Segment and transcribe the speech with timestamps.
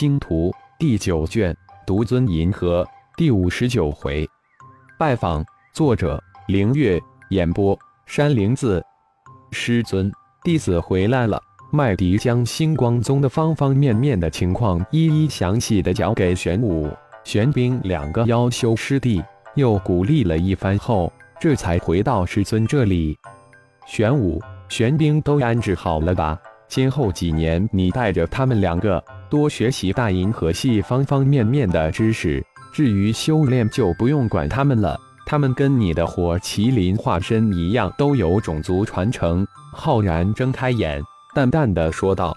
[0.00, 1.54] 星图》第九卷，
[1.86, 4.26] 独尊银河第五十九回，
[4.98, 6.98] 拜访作者：凌月，
[7.28, 8.82] 演播：山灵子。
[9.50, 10.10] 师尊，
[10.42, 11.38] 弟子回来了。
[11.70, 16.90] 麦迪将星光宗的方方面面的情况一一详细的讲给玄武、
[17.22, 19.22] 玄冰两个妖修师弟，
[19.54, 23.18] 又鼓励了一番后，这才回到师尊这里。
[23.86, 24.40] 玄武、
[24.70, 26.38] 玄冰都安置好了吧？
[26.68, 32.44] 今后几年，你带着他们两个多学习大银河系方方面面的知识。
[32.72, 35.00] 至于修炼，就不用管他们了。
[35.24, 39.46] 他们跟你的火麒麟化身一样，都有种族传承。
[39.72, 41.00] 浩然睁开眼。
[41.32, 42.36] 淡淡的说道：“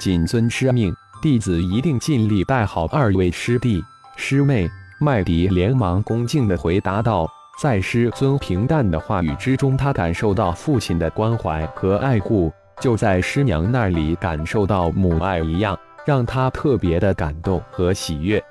[0.00, 3.82] 谨遵师命，弟子一定尽力带好二位师弟
[4.16, 4.70] 师妹。”
[5.00, 7.28] 麦迪连忙恭敬的回答道
[7.60, 18.42] ：“在师尊平淡的话语之中，他感受到父亲的关怀和爱护，就在师娘那里感受到母爱一样，让他特别的感动和喜悦。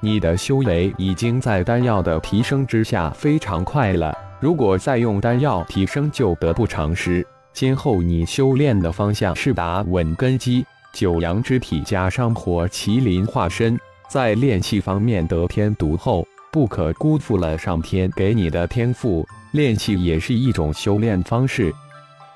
[0.00, 19.26] 你的修为已经在丹药的提升之下非常快了，如果再用丹药提升，就得不偿失。”今后你修炼的方向是打稳根基，九阳之体加上火麒麟化身，在炼气方面得天独厚，不可辜负了上天给你的天赋。
[19.50, 21.74] 炼气也是一种修炼方式。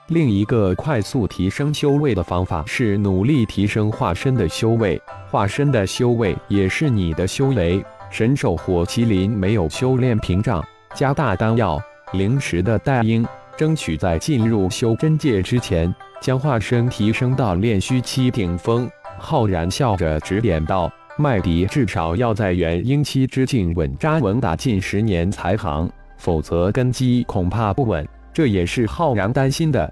[0.09, 7.83] 另一个快速提升修为的方法是努力提升化身的修为，化身的修为也是你的修为。
[8.11, 10.63] 神兽火麒麟没有修炼屏障，
[10.95, 11.81] 加大丹药
[12.13, 13.27] 灵石的代应。
[13.57, 18.91] 争取在进入修真界之前，将化身提升到炼虚期顶峰。
[19.17, 28.07] 浩然笑着指点道：“麦迪至少要在元婴期之境稳扎稳打近十年才行，否则根基恐怕不稳。
[28.35, 29.91] 这也是浩然担心的。”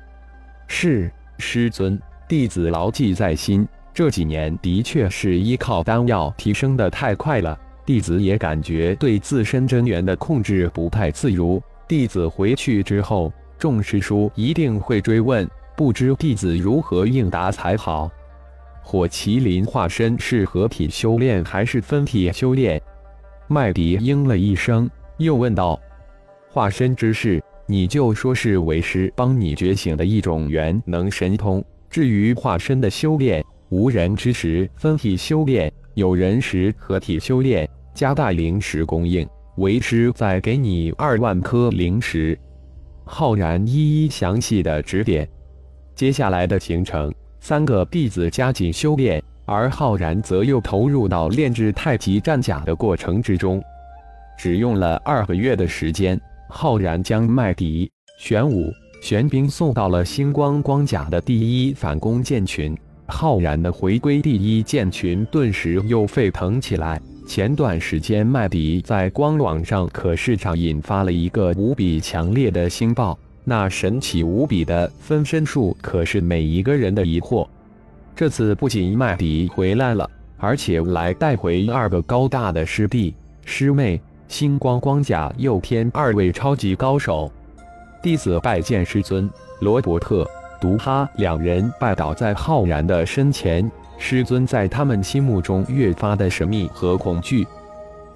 [0.68, 1.98] 是师尊，
[2.28, 3.66] 弟子牢记在心。
[3.94, 11.62] 这几年的确是依靠丹药提升的太快了，弟子也感觉对自身真元的控制不太自如。
[11.88, 13.32] 弟子回去之后。
[13.58, 18.10] 众师叔一定会追问，不知弟子如何应答才好。
[18.82, 22.82] 火麒麟化身是合体修炼还是分体修炼？
[23.46, 25.78] 麦迪应了一声，又问道
[26.50, 31.64] ：“化身之事，你就说是为师帮你觉醒的一种元能神通。
[31.88, 39.28] 至于化身的修炼，无人之时分体修炼，有人时合体修炼，加大灵石供应。
[39.56, 42.38] 为师再给你二万颗灵石。”
[43.04, 45.28] 浩然一一详细的指点，
[45.94, 53.62] 接下来的行程，三个弟子加紧修炼，而浩然则又投入到炼制太极战甲的过程之中。
[54.38, 56.18] 只用了二个月的时间，
[56.54, 58.70] 浩然将麦迪、玄武、
[59.00, 62.76] 玄冰送到了星光光甲的第一反攻剑群。
[63.08, 67.00] 浩然的回归第一剑群顿时又沸腾起来。
[67.26, 77.48] 前段时间，麦迪在光网上可市场引发了一个无比强烈的星爆，那神奇无比的分身术可是每一个人的疑惑。
[78.14, 83.14] 这次不仅麦迪回来了，而且来带回二个高大的师弟
[83.46, 83.98] 师妹，
[84.32, 87.30] 星光光甲又添二位超级高手。
[88.02, 89.28] 弟子拜见师尊，
[89.60, 90.26] 罗伯特、
[90.58, 93.70] 毒哈两人拜倒在浩然的身前。
[93.98, 97.46] 师尊在他们心目中越发的神秘和恐惧。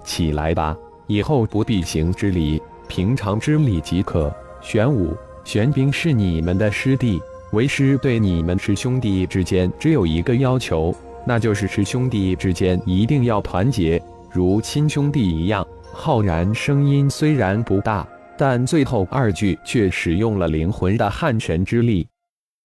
[0.04, 0.75] 起来吧，
[1.06, 4.34] 以后不必行之礼，平常之礼即可。
[4.62, 7.21] 玄武、玄冰是你们的师弟，
[7.53, 10.94] 为师对你们师兄弟之间只有一个要求，
[11.27, 14.03] 那就是师兄弟之间一定要团结，
[14.33, 15.65] 如亲兄弟一样。
[15.99, 22.07] 浩然声音虽然不大，但最后二句却使用了灵魂的撼神之力。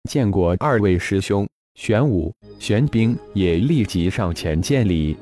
[0.09, 1.48] 见过二位师兄。
[1.76, 5.16] 玄武、玄冰也立即上前见礼，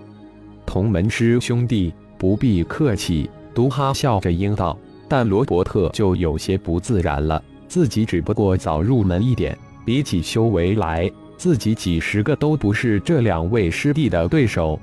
[0.66, 3.30] 同门师兄弟不必客气。
[3.54, 4.76] 毒哈笑着应道，
[5.08, 7.44] 但罗伯特就有些不自然了。
[7.68, 9.56] 自己只不过早入门一点，
[9.86, 14.80] 比起修为来，自己几十个都不是这两位师弟的对手。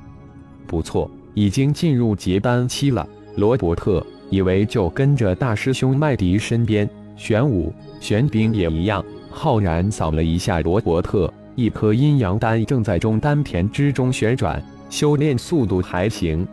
[0.66, 3.06] 不错，已经进入结丹期了。
[3.36, 9.04] 罗伯特以为就跟着大师兄麦迪身边，玄武、玄冰也一样。
[9.30, 11.32] 浩然扫了一下罗伯特。
[11.54, 16.46] 一颗阴阳丹正在中丹田之中旋转，修炼速度还行。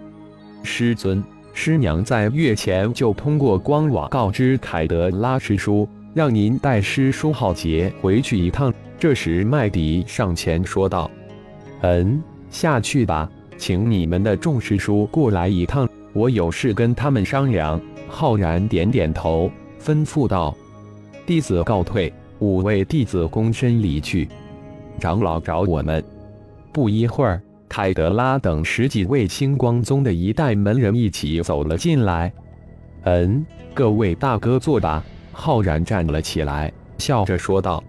[0.63, 8.73] 师尊、师娘在月前就通过光网告知凯德拉师叔，让您带师叔浩杰回去一趟。
[8.97, 11.11] 这时，麦迪上前说道
[11.83, 19.49] ：“嗯，下去吧，请你们的众师叔过来一趟，我有事跟他们商量。”浩然点点头，
[19.81, 20.55] 吩咐道
[21.25, 24.27] ：“弟子告退。”五位弟子躬身离去。
[24.99, 26.03] 长老找我们。
[26.73, 32.33] 不一会儿，凯德拉等十几位星光宗的一代门人一起走了进来。
[33.03, 35.01] 嗯，各位大哥坐吧。
[35.31, 37.81] 浩然站了起来，笑着说道。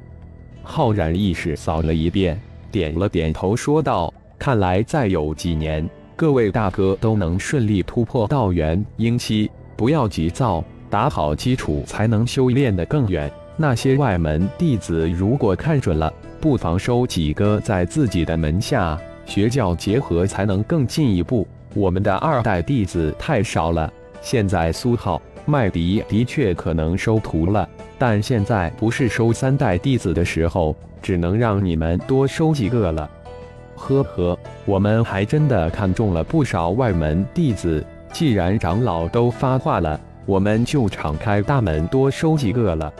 [0.63, 2.41] 浩然意识扫了一遍，
[2.71, 9.51] 点了点头，说道：“看来再有几年，各位大哥都能顺利突破道元婴期。
[9.77, 13.31] 不要急躁，打好基础才能修炼得更远。
[13.57, 21.47] 那些外门弟子，如果看准了，不妨收几个在自己的门下，学教结合，才能更进一步。
[21.75, 33.09] 我们的二代弟子太少了，现在苏浩、麦迪的确可能收徒了。”但现在不是收三代弟子的时候，只能让你们多收几个了。
[33.77, 37.85] 呵呵，我们还真的看中了不少外门弟子。
[38.13, 42.93] 既然长老都发话了，我们就敞开大门多收几个了。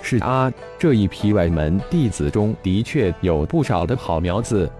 [0.00, 4.70] 是啊，这一批外门弟子中的确有不少的好苗子。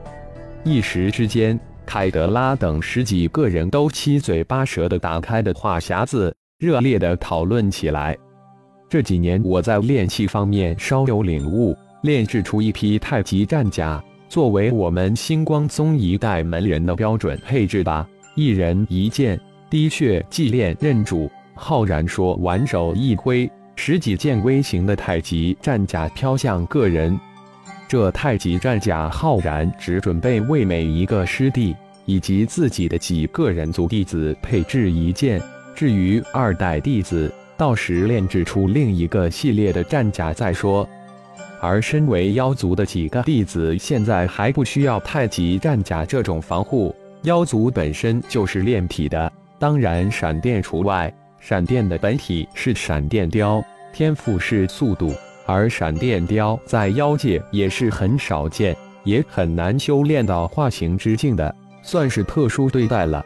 [0.63, 8.17] 一时之间，凯德拉等十几个人都七嘴八舌的打开的话匣子，热烈的讨论起来。
[8.89, 18.09] 这几年我在炼器方面稍有领悟，炼制出一批太极战甲，作为我们星光宗一代门人的标准配置吧。
[18.35, 19.41] 一人一件，
[19.71, 21.31] 滴血祭炼认主。
[21.55, 27.19] 浩然说完，手一挥，十几件微型的太极战甲飘向个人。
[27.87, 35.41] 这太极战甲，浩然只准备为每一个师弟以及自己的几个人族弟子配置一件。
[35.77, 40.89] 至于二代弟子，到时炼制出另一个系列的战甲再说。
[41.65, 46.95] 而身为妖族的几个弟子，现在还不需要太极战甲这种防护。
[47.23, 51.13] 妖族本身就是炼体的，当然闪电除外。
[51.41, 53.65] 闪电的本体是闪电雕，
[53.95, 55.15] 天赋是速度，
[55.47, 63.25] 而闪电雕在妖界也是很少见，也很难修炼到化形之境的，算是特殊对待了。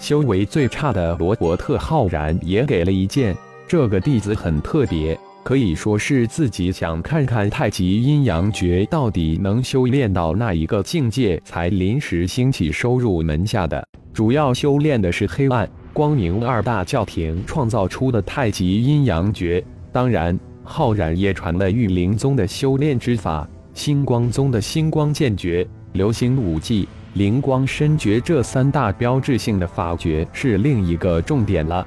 [0.00, 3.36] 修为最差的罗伯特浩然也给了一件。
[3.68, 13.82] 这个弟子很特别，可以说是自己想看看太极阴阳诀到底能修炼到那一个境界，才临时兴起收入门下的。
[14.12, 19.64] 主要修炼的是黑暗、光明二大教廷创造出的太极阴阳诀。
[19.92, 31.84] 当然，浩然也传了玉灵宗的修炼之法，星光宗的星光剑诀、流星武技、灵光身诀这三大标志性的法诀是另一个重点了。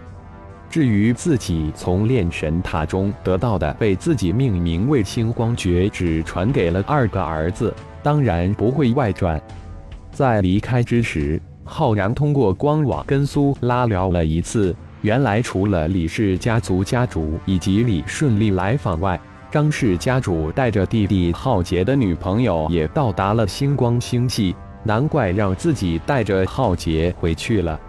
[0.73, 7.71] 至于自己从炼神塔中得到的，被自己命名为星光诀，只传给了二个儿子，
[8.01, 9.39] 当然不会外传。
[10.11, 14.75] 在离开之时，浩然通过光网跟苏拉聊了一次。
[15.03, 19.21] 原来除了李氏家族家主以及李顺利来访外，
[19.51, 27.79] 张氏家主带着弟弟浩杰的女朋友也到达了星光星系，难怪让自己带着浩杰回去了。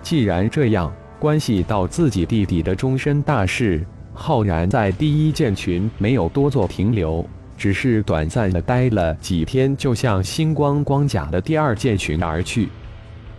[0.00, 0.90] 既然这样。
[1.18, 7.24] 关系到自己弟弟的终身大事，浩然在第一剑群没有多做停留，
[7.56, 12.68] 只是短暂的待了几天，就向星光光甲的第二剑群而去。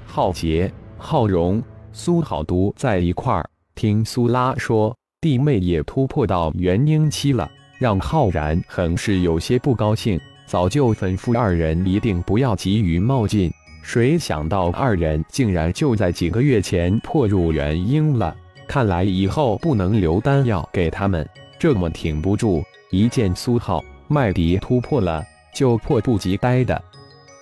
[0.06, 1.62] 浩杰、浩荣、
[1.92, 13.52] 苏好都在一块儿，听苏拉说弟妹也突破到元婴期了，让浩然很是有些不高兴，早就吩咐二人一定不要急于冒进。
[13.86, 18.36] 谁想到二人竟然就在几个月前破入元婴了？
[18.68, 21.26] 看来以后不能留丹药给他们，
[21.60, 22.64] 这么挺不住。
[22.90, 25.24] 一见苏浩、麦迪突破了，
[25.54, 26.82] 就迫不及待的。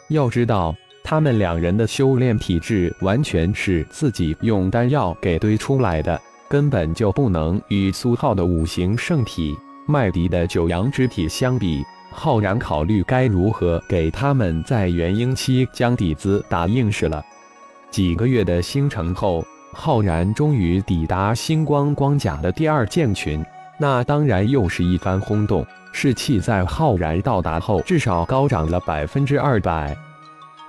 [0.09, 6.19] 要知道，他们两人的修炼体质完全是自己用丹药给堆出来的，
[6.49, 9.55] 根本就不能与苏浩的五行圣体、
[9.87, 11.81] 麦迪的九阳之体相比。
[12.15, 17.21] 浩然考虑该如何给他们在元婴期将底子打硬实了。
[17.89, 19.43] 几个月的星程后，
[19.73, 23.43] 浩然终于抵达星光光甲的第二剑群，
[23.79, 29.97] 那当然又是一番轰动，士气在浩然到达后至少高涨了百分之二百。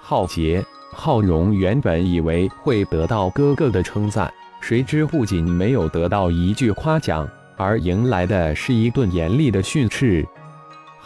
[0.01, 10.27] 浩杰、浩荣原本以为会得到哥哥的称赞，谁知不仅没有得到一句夸奖，而迎来的是一顿严厉的训斥。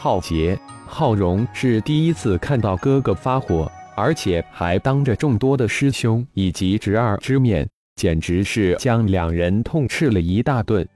[0.00, 10.86] 浩杰、浩荣是第一次看到哥哥发火，而且还当着众多的师兄以及侄儿之面，简直是将两人痛斥了一大顿。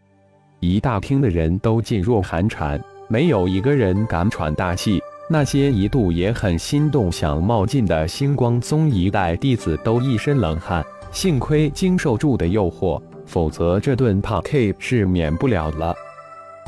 [0.60, 5.02] 一大厅的人都噤若寒蝉，没有一个人敢喘大气。
[5.28, 10.84] 那些一度也很心动想冒进的星光宗一代弟子都一身冷汗。
[11.10, 15.92] 幸亏经受住的诱惑，否则这顿胖 K 是免不了了。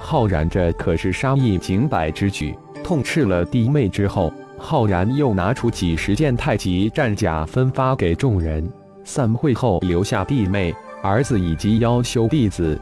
[0.07, 2.55] 浩然，这可是杀意儆百之举。
[2.85, 8.71] 痛斥了弟妹之后，浩然又拿出几十件太极战甲分发给众人。
[9.03, 12.79] 散会后，留下弟妹、儿子以及妖修弟子，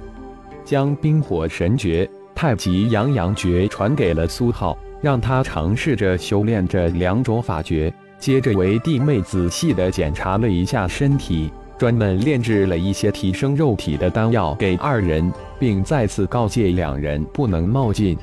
[0.65, 7.95] 将冰火神诀、太极阳阳诀传给了苏浩，让他尝试着修炼这两种法诀。
[8.19, 11.53] 接着，为弟妹仔细的检查了一下身体，
[11.83, 18.17] 专门炼制了一些提升肉体的丹药给二人，并再次告诫两人不能冒进。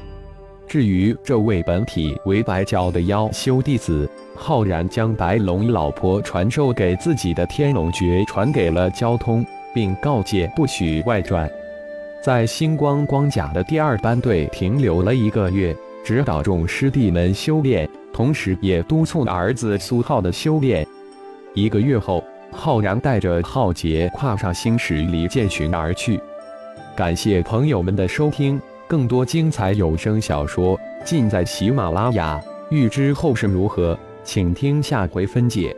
[0.65, 11.51] 至于这位本体为白角的妖修弟子，浩然将白龙老婆传授给自己的天龙诀传给了交通，并告诫不许外传。
[12.23, 17.89] 在星光光甲的第二班队停留了一个月，指导众师弟们修炼。
[18.13, 20.87] 同时，也督促儿子苏浩的修炼。
[21.53, 26.19] 一个月后，浩然带着浩劫跨上星矢离剑寻而去。
[26.95, 32.41] 感谢朋友们的收听，更多精彩有声小说尽在喜马拉雅。
[32.69, 35.75] 欲知后事如何，请听下回分解。